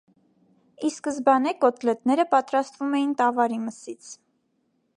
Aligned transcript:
Ի 0.87 0.89
սկզբանե 0.93 1.53
կոտլետները 1.65 2.25
պատրաստվում 2.31 2.97
էին 3.01 3.13
տավարի 3.21 3.61
մսից։ 3.67 4.11